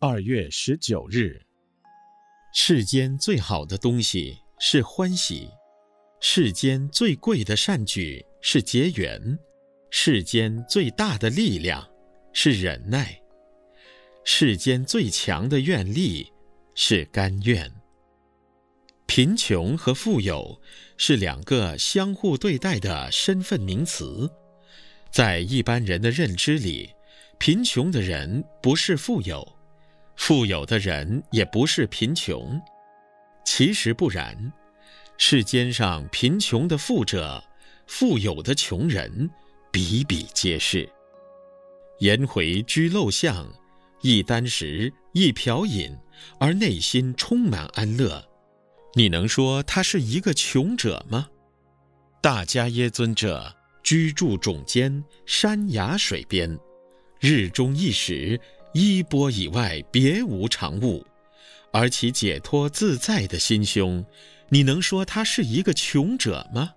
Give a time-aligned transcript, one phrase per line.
[0.00, 1.42] 二月十九日，
[2.54, 5.50] 世间最好的东西是欢喜，
[6.20, 9.36] 世间最贵的善举是结缘，
[9.90, 11.84] 世间最大的力量
[12.32, 13.20] 是忍耐，
[14.22, 16.32] 世间最强的愿力
[16.76, 17.68] 是甘愿。
[19.06, 20.62] 贫穷和富有
[20.96, 24.30] 是两个相互对待的身份名词，
[25.10, 26.88] 在一般人的认知里，
[27.40, 29.57] 贫穷的人不是富有。
[30.18, 32.60] 富有的人也不是贫穷，
[33.46, 34.52] 其实不然。
[35.16, 37.42] 世间上贫穷的富者，
[37.86, 39.30] 富有的穷人，
[39.70, 40.86] 比比皆是。
[42.00, 43.48] 颜回居陋巷，
[44.02, 45.96] 一箪食，一瓢饮，
[46.38, 48.22] 而内心充满安乐。
[48.94, 51.28] 你能说他是一个穷者吗？
[52.20, 56.58] 大迦耶尊者居住种间，山崖水边，
[57.20, 58.38] 日中一时。
[58.78, 61.04] 衣钵以外，别无长物，
[61.72, 64.04] 而其解脱自在的心胸，
[64.50, 66.70] 你能说他是一个穷者吗？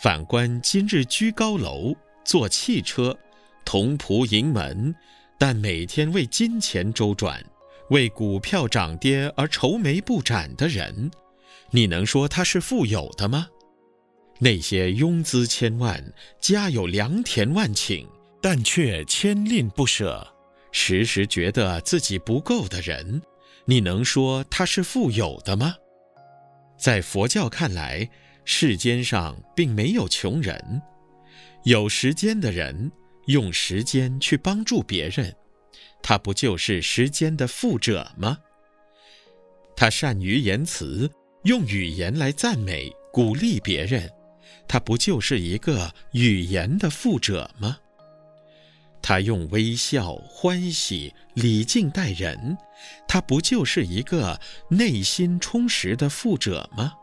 [0.00, 3.18] 反观今日居高楼，坐汽车，
[3.64, 4.94] 同仆盈门，
[5.36, 7.44] 但每天为金钱周转，
[7.90, 11.10] 为股票涨跌而愁眉不展的人，
[11.72, 13.48] 你能说他是富有的吗？
[14.38, 18.06] 那些拥资千万，家有良田万顷，
[18.40, 20.31] 但却千吝不舍。
[20.72, 23.22] 时时觉得自己不够的人，
[23.66, 25.76] 你能说他是富有的吗？
[26.76, 28.08] 在佛教看来，
[28.44, 30.82] 世间上并没有穷人。
[31.64, 32.90] 有时间的人
[33.26, 35.32] 用时间去帮助别人，
[36.02, 38.38] 他不就是时间的富者吗？
[39.76, 41.08] 他善于言辞，
[41.44, 44.10] 用语言来赞美、鼓励别人，
[44.66, 47.78] 他不就是一个语言的富者吗？
[49.02, 52.56] 他用微笑、欢喜、礼敬待人，
[53.08, 56.94] 他不就是一个内心充实的富者吗？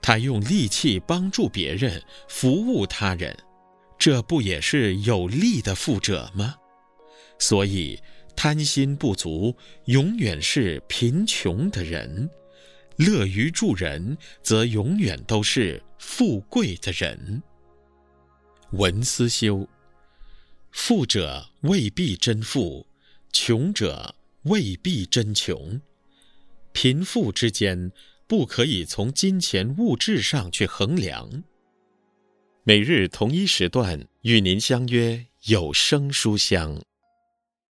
[0.00, 3.36] 他用力气帮助别人、服务他人，
[3.98, 6.54] 这不也是有力的富者吗？
[7.38, 8.00] 所以，
[8.34, 12.30] 贪心不足永远是贫穷的人，
[12.96, 17.42] 乐于助人则永远都是富贵的人。
[18.70, 19.68] 文思修。
[20.78, 22.86] 富者未必真富，
[23.32, 25.80] 穷者未必真穷。
[26.72, 27.90] 贫富之间
[28.28, 31.42] 不可以从金钱物质上去衡量。
[32.62, 36.80] 每日同一时段与您相约有声书香。